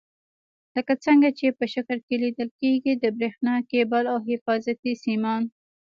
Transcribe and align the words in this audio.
لکه 0.75 0.93
څنګه 1.05 1.29
چې 1.37 1.45
په 1.59 1.65
شکل 1.73 1.97
کې 2.07 2.15
لیدل 2.23 2.49
کېږي 2.61 2.93
د 2.97 3.05
برېښنا 3.17 3.55
کیبل 3.71 4.03
او 4.13 4.17
حفاظتي 4.29 4.93
سیمان. 5.05 5.43